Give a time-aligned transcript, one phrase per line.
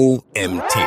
[0.00, 0.78] OMT.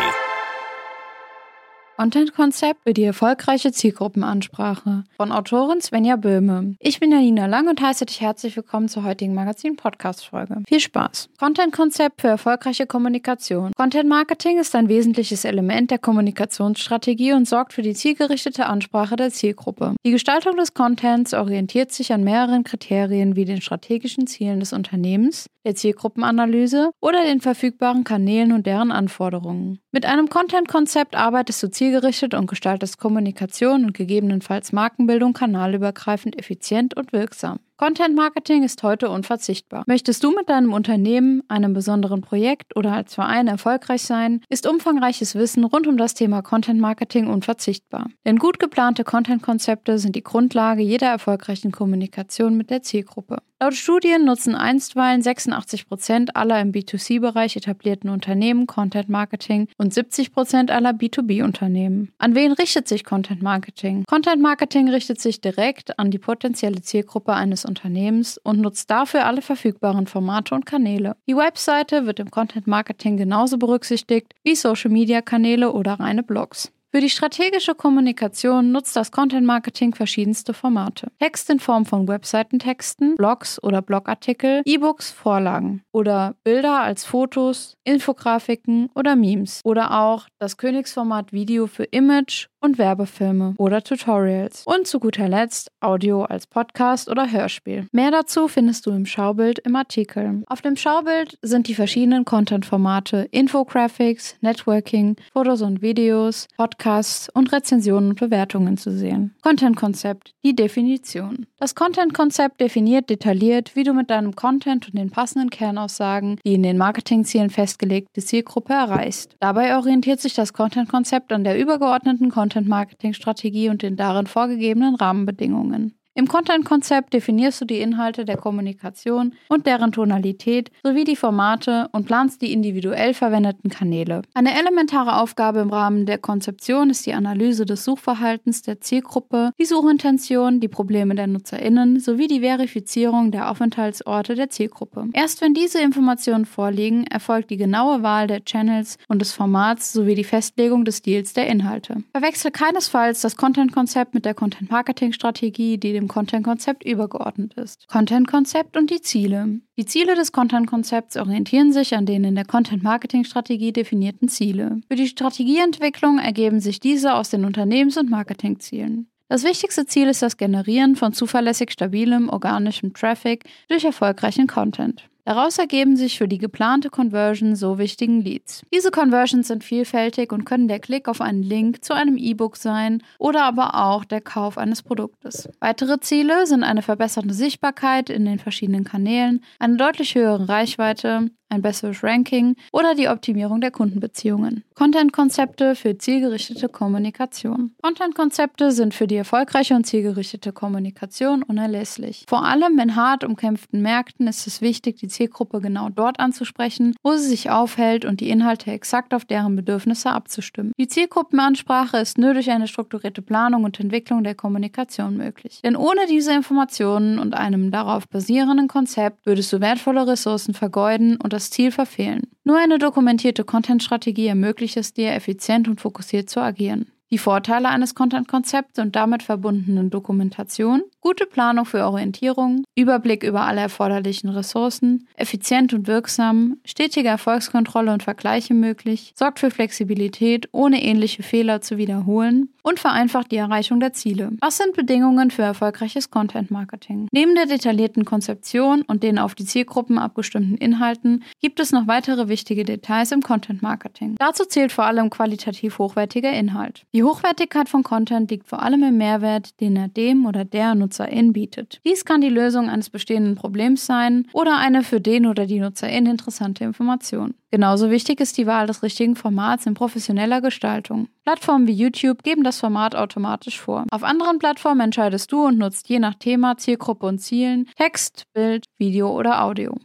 [1.97, 6.73] Content-Konzept für die erfolgreiche Zielgruppenansprache von Autorin Svenja Böhme.
[6.79, 10.63] Ich bin Janina Lang und heiße dich herzlich willkommen zur heutigen Magazin-Podcast-Folge.
[10.67, 11.29] Viel Spaß!
[11.37, 13.71] Content-Konzept für erfolgreiche Kommunikation.
[13.77, 19.95] Content-Marketing ist ein wesentliches Element der Kommunikationsstrategie und sorgt für die zielgerichtete Ansprache der Zielgruppe.
[20.03, 25.45] Die Gestaltung des Contents orientiert sich an mehreren Kriterien wie den strategischen Zielen des Unternehmens,
[25.65, 29.79] der Zielgruppenanalyse oder den verfügbaren Kanälen und deren Anforderungen.
[29.91, 37.13] Mit einem Content-Konzept arbeitest du zielgerichtet und gestaltest Kommunikation und gegebenenfalls Markenbildung kanalübergreifend effizient und
[37.13, 37.59] wirksam.
[37.75, 39.83] Content Marketing ist heute unverzichtbar.
[39.87, 45.33] Möchtest du mit deinem Unternehmen, einem besonderen Projekt oder als Verein erfolgreich sein, ist umfangreiches
[45.33, 48.09] Wissen rund um das Thema Content Marketing unverzichtbar.
[48.25, 53.37] Denn gut geplante Content-Konzepte sind die Grundlage jeder erfolgreichen Kommunikation mit der Zielgruppe.
[53.63, 60.33] Laut Studien nutzen einstweilen 86 Prozent aller im B2C-Bereich etablierten Unternehmen Content Marketing und 70
[60.33, 62.11] Prozent aller B2B-Unternehmen.
[62.17, 64.03] An wen richtet sich Content Marketing?
[64.05, 69.41] Content Marketing richtet sich direkt an die potenzielle Zielgruppe eines Unternehmens und nutzt dafür alle
[69.41, 71.15] verfügbaren Formate und Kanäle.
[71.27, 76.71] Die Webseite wird im Content Marketing genauso berücksichtigt wie Social Media Kanäle oder reine Blogs.
[76.95, 81.11] Für die strategische Kommunikation nutzt das Content Marketing verschiedenste Formate.
[81.17, 88.91] Text in Form von Webseitentexten, Blogs oder Blogartikel, E-Books, Vorlagen oder Bilder als Fotos, Infografiken
[88.93, 94.63] oder Memes oder auch das Königsformat Video für Image und Werbefilme oder Tutorials.
[94.65, 97.87] Und zu guter Letzt Audio als Podcast oder Hörspiel.
[97.91, 100.43] Mehr dazu findest du im Schaubild im Artikel.
[100.47, 108.11] Auf dem Schaubild sind die verschiedenen Content-Formate Infographics, Networking, Fotos und Videos, Podcasts und Rezensionen
[108.11, 109.35] und Bewertungen zu sehen.
[109.41, 111.45] Content-Konzept, die Definition.
[111.59, 116.63] Das Content-Konzept definiert detailliert, wie du mit deinem Content und den passenden Kernaussagen die in
[116.63, 119.35] den Marketingzielen festgelegte Zielgruppe erreichst.
[119.41, 125.97] Dabei orientiert sich das Content-Konzept an der übergeordneten Content Content-Marketing-Strategie und den darin vorgegebenen Rahmenbedingungen.
[126.15, 132.05] Im Content-Konzept definierst du die Inhalte der Kommunikation und deren Tonalität sowie die Formate und
[132.05, 134.21] planst die individuell verwendeten Kanäle.
[134.35, 139.65] Eine elementare Aufgabe im Rahmen der Konzeption ist die Analyse des Suchverhaltens der Zielgruppe, die
[139.65, 145.07] Suchintention, die Probleme der NutzerInnen sowie die Verifizierung der Aufenthaltsorte der Zielgruppe.
[145.13, 150.13] Erst wenn diese Informationen vorliegen, erfolgt die genaue Wahl der Channels und des Formats sowie
[150.13, 152.03] die Festlegung des Deals der Inhalte.
[152.11, 157.87] Verwechsel keinesfalls das Content-Konzept mit der Content-Marketing-Strategie, die dem dem Content-Konzept übergeordnet ist.
[157.87, 159.59] Content-Konzept und die Ziele.
[159.77, 164.81] Die Ziele des Content-Konzepts orientieren sich an den in der Content-Marketing-Strategie definierten Ziele.
[164.87, 169.07] Für die Strategieentwicklung ergeben sich diese aus den Unternehmens- und Marketingzielen.
[169.29, 175.09] Das wichtigste Ziel ist das Generieren von zuverlässig stabilem, organischem Traffic durch erfolgreichen Content.
[175.25, 178.63] Daraus ergeben sich für die geplante Conversion so wichtigen Leads.
[178.73, 183.01] Diese Conversions sind vielfältig und können der Klick auf einen Link zu einem E-Book sein
[183.19, 185.47] oder aber auch der Kauf eines Produktes.
[185.61, 191.61] Weitere Ziele sind eine verbesserte Sichtbarkeit in den verschiedenen Kanälen, eine deutlich höhere Reichweite, ein
[191.61, 194.63] besseres Ranking oder die Optimierung der Kundenbeziehungen.
[194.75, 197.75] Content-Konzepte für zielgerichtete Kommunikation.
[197.81, 202.25] Content-Konzepte sind für die erfolgreiche und zielgerichtete Kommunikation unerlässlich.
[202.27, 207.15] Vor allem in hart umkämpften Märkten ist es wichtig, die Zielgruppe genau dort anzusprechen, wo
[207.15, 210.73] sie sich aufhält und die Inhalte exakt auf deren Bedürfnisse abzustimmen.
[210.77, 215.61] Die Zielgruppenansprache ist nur durch eine strukturierte Planung und Entwicklung der Kommunikation möglich.
[215.63, 221.33] Denn ohne diese Informationen und einem darauf basierenden Konzept würdest du wertvolle Ressourcen vergeuden und
[221.33, 222.21] das das Ziel verfehlen.
[222.45, 226.87] Nur eine dokumentierte Content-Strategie ermöglicht es dir, effizient und fokussiert zu agieren.
[227.11, 233.59] Die Vorteile eines Content-Konzepts und damit verbundenen Dokumentation, gute Planung für Orientierung, Überblick über alle
[233.59, 241.21] erforderlichen Ressourcen, effizient und wirksam, stetige Erfolgskontrolle und Vergleiche möglich, sorgt für Flexibilität, ohne ähnliche
[241.21, 244.31] Fehler zu wiederholen und vereinfacht die Erreichung der Ziele.
[244.39, 247.09] Was sind Bedingungen für erfolgreiches Content-Marketing?
[247.11, 252.29] Neben der detaillierten Konzeption und den auf die Zielgruppen abgestimmten Inhalten gibt es noch weitere
[252.29, 254.15] wichtige Details im Content-Marketing.
[254.17, 256.85] Dazu zählt vor allem qualitativ hochwertiger Inhalt.
[256.93, 261.33] Die Hochwertigkeit von Content liegt vor allem im Mehrwert, den er dem oder der Nutzerin
[261.33, 261.81] bietet.
[261.85, 266.05] Dies kann die Lösung eines bestehenden Problems sein oder eine für den oder die Nutzerin
[266.05, 267.33] interessante Information.
[267.51, 271.07] Genauso wichtig ist die Wahl des richtigen Formats in professioneller Gestaltung.
[271.23, 273.85] Plattformen wie YouTube geben das Format automatisch vor.
[273.91, 278.65] Auf anderen Plattformen entscheidest du und nutzt je nach Thema, Zielgruppe und Zielen Text, Bild,
[278.77, 279.75] Video oder Audio.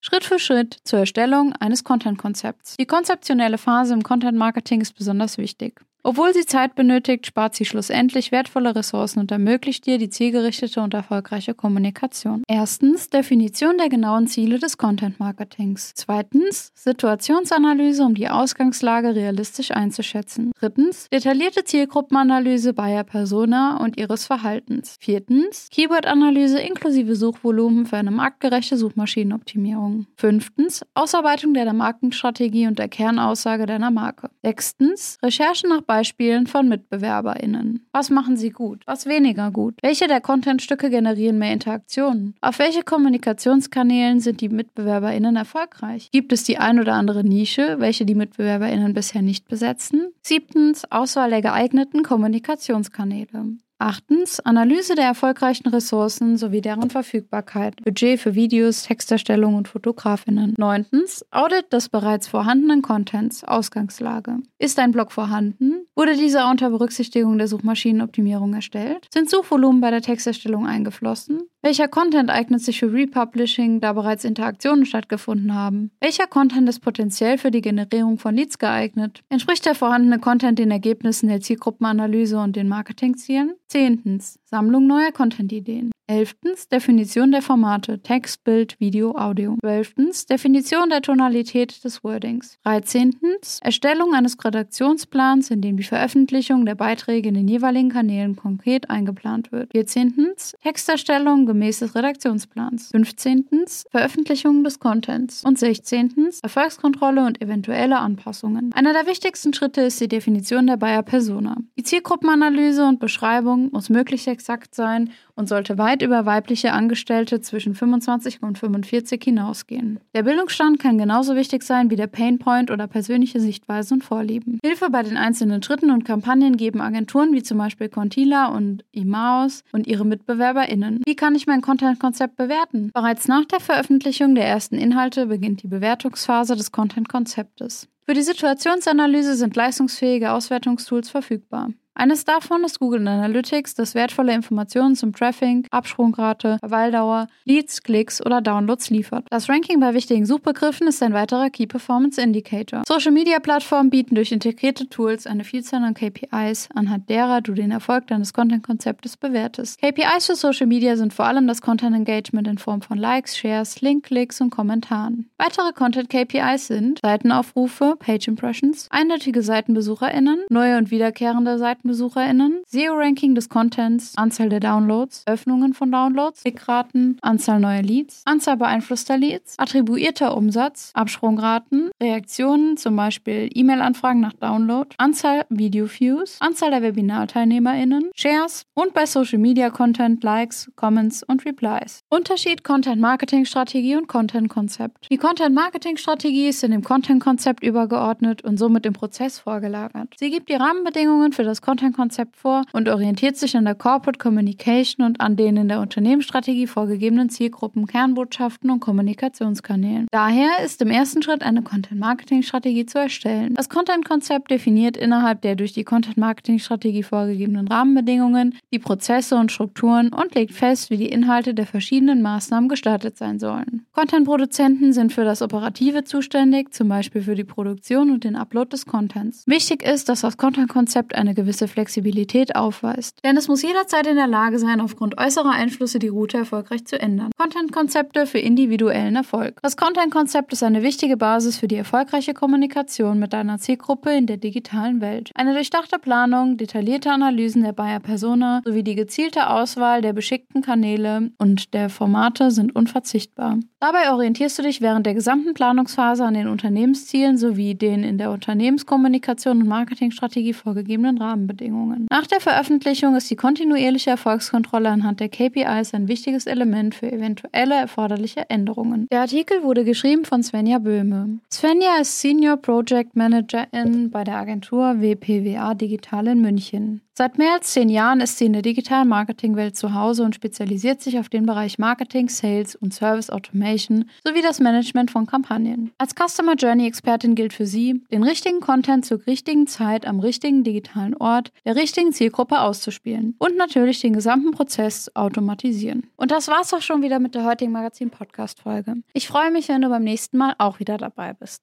[0.00, 2.76] Schritt für Schritt zur Erstellung eines Content-Konzepts.
[2.78, 5.80] Die konzeptionelle Phase im Content-Marketing ist besonders wichtig.
[6.08, 10.94] Obwohl sie Zeit benötigt, spart sie schlussendlich wertvolle Ressourcen und ermöglicht dir die zielgerichtete und
[10.94, 12.44] erfolgreiche Kommunikation.
[12.48, 15.92] Erstens Definition der genauen Ziele des Content Marketings.
[15.94, 20.52] Zweitens Situationsanalyse, um die Ausgangslage realistisch einzuschätzen.
[20.58, 24.96] Drittens detaillierte Zielgruppenanalyse Buyer Persona und ihres Verhaltens.
[25.00, 30.06] Viertens Keyword-Analyse inklusive Suchvolumen für eine marktgerechte Suchmaschinenoptimierung.
[30.16, 34.30] Fünftens Ausarbeitung der Markenstrategie und der Kernaussage deiner Marke.
[34.42, 35.97] Sechstens Recherche nach Beispielen
[36.46, 37.86] von MitbewerberInnen.
[37.92, 38.82] Was machen sie gut?
[38.86, 39.74] Was weniger gut?
[39.82, 42.34] Welche der Contentstücke generieren mehr Interaktionen?
[42.40, 46.10] Auf welche Kommunikationskanälen sind die MitbewerberInnen erfolgreich?
[46.10, 50.08] Gibt es die ein oder andere Nische, welche die MitbewerberInnen bisher nicht besetzen?
[50.22, 53.58] Siebtens Auswahl der geeigneten Kommunikationskanäle.
[53.80, 60.54] Achtens, Analyse der erfolgreichen Ressourcen sowie deren Verfügbarkeit, Budget für Videos, Texterstellung und Fotografinnen.
[60.58, 64.38] Neuntens, Audit des bereits vorhandenen Contents, Ausgangslage.
[64.58, 65.77] Ist ein Blog vorhanden?
[65.98, 69.08] Wurde dieser unter Berücksichtigung der Suchmaschinenoptimierung erstellt?
[69.12, 71.40] Sind Suchvolumen bei der Texterstellung eingeflossen?
[71.60, 75.90] Welcher Content eignet sich für Republishing, da bereits Interaktionen stattgefunden haben?
[76.00, 79.24] Welcher Content ist potenziell für die Generierung von Leads geeignet?
[79.28, 83.54] Entspricht der vorhandene Content den Ergebnissen der Zielgruppenanalyse und den Marketingzielen?
[83.68, 84.38] Zehntens.
[84.44, 85.90] Sammlung neuer Content-Ideen.
[86.10, 89.58] Elftens Definition der Formate Text, Bild, Video, Audio.
[89.60, 92.56] Zwölftens Definition der Tonalität des Wordings.
[92.64, 98.88] Dreizehntens Erstellung eines Redaktionsplans, in dem die Veröffentlichung der Beiträge in den jeweiligen Kanälen konkret
[98.88, 99.70] eingeplant wird.
[99.72, 102.88] Vierzehntens Texterstellung gemäß des Redaktionsplans.
[102.90, 105.44] Fünfzehntens Veröffentlichung des Contents.
[105.44, 108.72] Und sechzehntens Erfolgskontrolle und eventuelle Anpassungen.
[108.72, 111.58] Einer der wichtigsten Schritte ist die Definition der Bayer Persona.
[111.78, 117.74] Die Zielgruppenanalyse und Beschreibung muss möglichst exakt sein und sollte weit über weibliche Angestellte zwischen
[117.74, 120.00] 25 und 45 hinausgehen.
[120.14, 124.58] Der Bildungsstand kann genauso wichtig sein wie der Painpoint oder persönliche Sichtweisen und Vorlieben.
[124.64, 129.64] Hilfe bei den einzelnen Schritten und Kampagnen geben Agenturen wie zum Beispiel Contila und Imaus
[129.72, 131.02] und ihre MitbewerberInnen.
[131.04, 132.90] Wie kann ich mein Content-Konzept bewerten?
[132.94, 137.88] Bereits nach der Veröffentlichung der ersten Inhalte beginnt die Bewertungsphase des Content-Konzeptes.
[138.08, 141.68] Für die Situationsanalyse sind leistungsfähige Auswertungstools verfügbar.
[142.00, 148.40] Eines davon ist Google Analytics, das wertvolle Informationen zum Traffic, Absprungrate, Verweildauer, Leads, Klicks oder
[148.40, 149.26] Downloads liefert.
[149.30, 152.84] Das Ranking bei wichtigen Suchbegriffen ist ein weiterer Key Performance Indicator.
[152.86, 157.72] Social Media Plattformen bieten durch integrierte Tools eine Vielzahl an KPIs, anhand derer du den
[157.72, 159.80] Erfolg deines Content-Konzeptes bewertest.
[159.80, 163.80] KPIs für Social Media sind vor allem das Content Engagement in Form von Likes, Shares,
[163.80, 165.28] Link-Klicks und Kommentaren.
[165.36, 173.48] Weitere Content-KPIs sind Seitenaufrufe, Page Impressions, eindeutige SeitenbesucherInnen, neue und wiederkehrende Seiten BesucherInnen, SEO-Ranking des
[173.48, 180.36] Contents, Anzahl der Downloads, Öffnungen von Downloads, Klickraten, Anzahl neuer Leads, Anzahl beeinflusster Leads, attribuierter
[180.36, 188.94] Umsatz, Absprungraten, Reaktionen, zum Beispiel E-Mail-Anfragen nach Download, Anzahl Video-Views, Anzahl der WebinarteilnehmerInnen, Shares und
[188.94, 192.02] bei Social Media Content, Likes, Comments und Replies.
[192.10, 195.10] Unterschied Content-Marketing-Strategie und Content-Konzept.
[195.10, 200.14] Die Content-Marketing-Strategie ist in dem Content-Konzept übergeordnet und somit im Prozess vorgelagert.
[200.18, 205.04] Sie gibt die Rahmenbedingungen für das Content-Konzept vor und orientiert sich an der Corporate Communication
[205.04, 210.06] und an den in der Unternehmensstrategie vorgegebenen Zielgruppen, Kernbotschaften und Kommunikationskanälen.
[210.10, 213.52] Daher ist im ersten Schritt eine Content-Marketing-Strategie zu erstellen.
[213.52, 220.34] Das Content-Konzept definiert innerhalb der durch die Content-Marketing-Strategie vorgegebenen Rahmenbedingungen die Prozesse und Strukturen und
[220.34, 223.84] legt fest, wie die Inhalte der verschiedenen Maßnahmen gestaltet sein sollen.
[223.92, 228.86] Content-Produzenten sind für das Operative zuständig, zum Beispiel für die Produktion und den Upload des
[228.86, 229.44] Contents.
[229.46, 233.18] Wichtig ist, dass das Content-Konzept eine gewisse Flexibilität aufweist.
[233.24, 237.00] Denn es muss jederzeit in der Lage sein, aufgrund äußerer Einflüsse die Route erfolgreich zu
[237.00, 237.30] ändern.
[237.38, 239.58] Content-Konzepte für individuellen Erfolg.
[239.62, 244.36] Das Content-Konzept ist eine wichtige Basis für die erfolgreiche Kommunikation mit deiner Zielgruppe in der
[244.36, 245.30] digitalen Welt.
[245.34, 251.30] Eine durchdachte Planung, detaillierte Analysen der Buyer Persona sowie die gezielte Auswahl der beschickten Kanäle
[251.38, 253.58] und der Formate sind unverzichtbar.
[253.80, 258.30] Dabei orientierst du dich während der gesamten Planungsphase an den Unternehmenszielen sowie den in der
[258.30, 261.46] Unternehmenskommunikation und Marketingstrategie vorgegebenen Rahmen.
[261.48, 262.06] Rahmenbedingungen.
[262.10, 267.74] Nach der Veröffentlichung ist die kontinuierliche Erfolgskontrolle anhand der KPIs ein wichtiges Element für eventuelle
[267.74, 269.06] erforderliche Änderungen.
[269.10, 271.40] Der Artikel wurde geschrieben von Svenja Böhme.
[271.50, 277.02] Svenja ist Senior Project Managerin bei der Agentur WPWA Digital in München.
[277.18, 281.02] Seit mehr als zehn Jahren ist sie in der digitalen Marketingwelt zu Hause und spezialisiert
[281.02, 285.90] sich auf den Bereich Marketing, Sales und Service Automation sowie das Management von Kampagnen.
[285.98, 290.62] Als Customer Journey Expertin gilt für sie, den richtigen Content zur richtigen Zeit am richtigen
[290.62, 296.04] digitalen Ort der richtigen Zielgruppe auszuspielen und natürlich den gesamten Prozess automatisieren.
[296.14, 298.94] Und das war's auch schon wieder mit der heutigen Magazin Podcast Folge.
[299.12, 301.56] Ich freue mich, wenn du beim nächsten Mal auch wieder dabei bist.